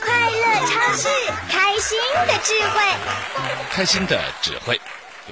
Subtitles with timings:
[0.00, 1.08] 快乐超市，
[1.48, 2.80] 开心的智慧。
[3.70, 4.80] 开心的智慧，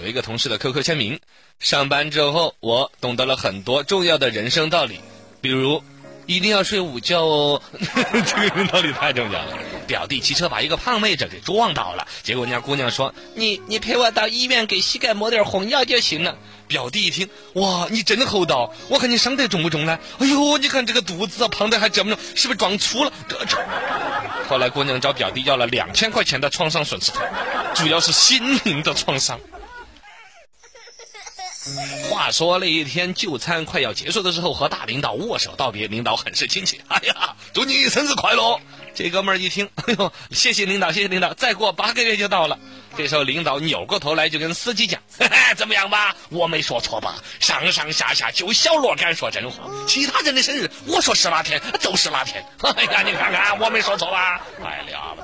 [0.00, 1.18] 有一个同事的 QQ 签名。
[1.58, 5.00] 上班之后，我懂得了很多重要的人生道理，
[5.40, 5.82] 比如
[6.26, 7.62] 一定要睡午觉哦。
[7.80, 9.58] 这个道理太重要了。
[9.90, 16.38] 表弟骑车把一个胖妹子给撞倒了，结果人家姑娘说：“你你陪我到医院给膝盖抹点红药就行了。”
[16.68, 18.72] 表弟一听，哇，你真厚道！
[18.88, 19.98] 我看你伤得重不重呢？
[20.20, 23.12] 哎呦，你看这个肚子啊，胖的还这么重，是不是撞粗了？
[24.48, 27.18] 后来姑娘找表弟要了两千块钱的创伤损失费，
[27.74, 29.40] 主要是心灵的创伤。
[32.08, 36.78] 话说那一天就餐快要结束的时候，和大领导握手道别，领导很是亲切。
[36.86, 38.60] 哎呀，祝你生日快乐！
[38.94, 42.58] 这哥们儿一听，哎呦，谢谢领导，谢谢领导，再过八个月就到了。
[42.96, 45.00] 这时候领导扭过头来就跟司机讲
[45.56, 46.14] ：“怎么样吧？
[46.28, 47.16] 我没说错吧？
[47.38, 52.44] 上上下下就小罗敢说真话，其他人的生日我说是哪天就是哪天。
[52.62, 54.40] 哎呀，你看看我没说错吧？
[54.62, 55.16] 哎了！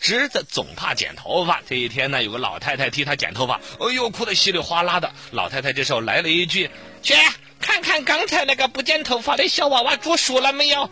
[0.00, 5.12] 侄子总怕剪头发，这一天呢，有个老太太替他剪头发，哎呦，哭得稀里哗啦的。
[5.30, 6.70] 老太太这时候来了一句
[7.02, 7.14] ：“去
[7.60, 10.90] 看看刚才那个不剪头发的小娃娃煮熟了没有？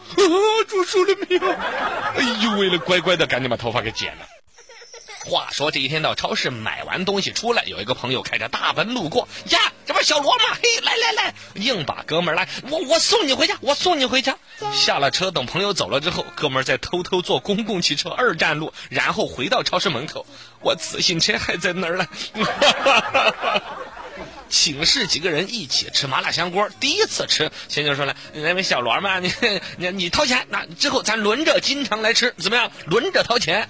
[0.68, 1.50] 煮熟了没有？
[1.50, 4.26] 哎呦，喂了乖乖的，赶紧把头发给剪了。”
[5.24, 10.44] 话说这一天到超市买完东西出来，有一个朋友开着大奔路过呀，这不是小罗吗？
[10.62, 14.38] 嘿，来来来，硬把哥们儿来，我我送你回家，我送你回家。
[14.72, 20.24] 下了车，等朋友走了之后，哥们儿再偷偷坐公共汽车二站路，然后回到超市门口，
[20.60, 22.06] 我自行车还在那儿呢。
[24.48, 29.32] 请示几个人一起吃麻辣香锅，第一次吃，先就说了，那位小罗嘛， 你
[29.76, 32.70] 你你掏钱，那之后咱轮着经常来吃，怎么样？
[32.86, 33.68] 轮着掏钱。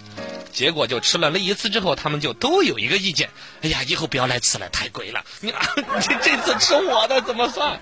[0.50, 3.30] 结果就吃了那一次之后，他们就都有一个意见，
[3.62, 5.24] 哎呀，以后不要来吃了，太贵了。
[5.40, 7.80] 你 你这次吃我的怎么算？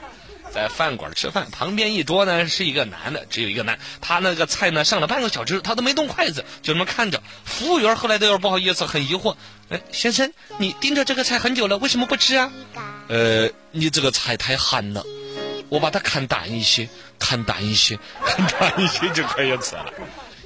[0.57, 7.23] 在饭馆吃饭，旁边一桌呢是一个男的，只有一个男，他那个菜呢上了半个小时，他都没动筷子，就这么看着。
[7.45, 9.37] 服务员后来都有点不好意思，很疑惑，
[9.69, 12.51] 哎，先生，你盯着这个菜很久了，为什么不吃啊？
[13.09, 15.05] 呃，你这个菜太寒了，
[15.69, 19.93] 我把它砍淡一些，砍淡一些，砍淡一些就可以吃了。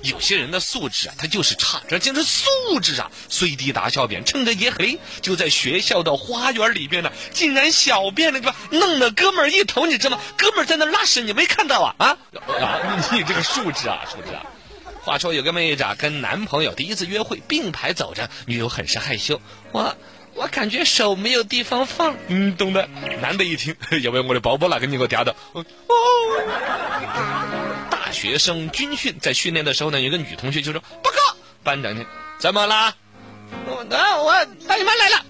[0.03, 2.49] 有些人的素质啊，他就是差，这就是素
[2.81, 3.11] 质啊！
[3.28, 8.56] 随地大小便，趁着夜黑，就在学校的花园里边呢，竟然小便了，对吧？
[8.71, 10.22] 弄得哥们儿一头，你知道吗？
[10.38, 11.94] 哥们儿在那拉屎，你没看到啊？
[11.99, 12.16] 啊！
[13.12, 14.43] 你这个素质啊，素质啊！
[15.03, 19.41] 话说有个妹子啊，跟男朋友第一次约会，并排走着，女友很是害羞，
[19.72, 19.97] 我
[20.34, 22.88] 我感觉手没有地方放，嗯，懂的。
[23.21, 25.34] 男的一听，要不要我的包包拿给你给我叼的？
[25.53, 25.65] 哦。
[28.12, 32.04] 学生军训在训练的时候呢，有个女同学就说：“报告班长，你
[32.38, 32.94] 怎么啦？
[33.66, 33.75] 我
[34.25, 35.25] 我大姨妈来了。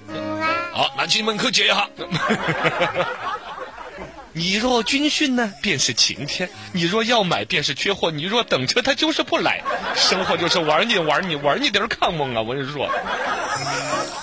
[0.72, 1.88] 好，那去门口接一下。
[4.32, 9.60] 你若军训呢，便是晴天；你若要买，便是缺货；你若等车，他就是不来。
[9.96, 12.40] 生活就是玩你玩你玩你点儿康梦啊！
[12.40, 12.88] 我跟你说。”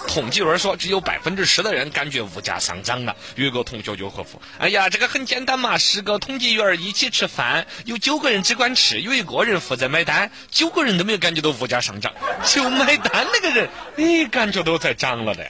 [0.07, 3.15] 统计员说，只有百分之十的人感觉物价上涨了。
[3.35, 12.13] 有个同学就回复：“哎呀，这个很简单嘛，十个统计员一起吃饭，有九个人只管吃，有一个人负责买单，九个人都没有感觉到物价上涨，
[12.45, 15.45] 就买单那个人，哎，感觉都在涨了的。”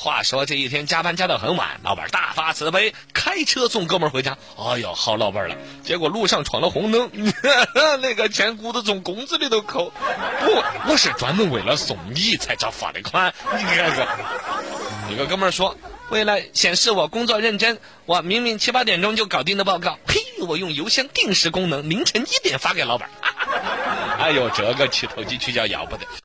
[0.00, 4.38] 话说这一天加班加到很晚，老板大发慈悲，开车送哥们回家。
[4.56, 5.56] 哎呦，好老板了。
[5.82, 7.10] 结果路上闯了红灯，
[8.00, 9.92] 那个钱估得从工资里头扣。
[10.40, 13.34] 不，我是专门为了送你才找罚的款。
[13.56, 14.06] 你看看，
[15.10, 15.76] 有个哥们说，
[16.10, 23.10] 为了显示我工作认真，我明明七八点钟就搞定的报告，嘿，我用邮箱定时功能，凌晨一点发给老板。
[24.18, 26.06] 哎呦，这个去投机取巧要不得。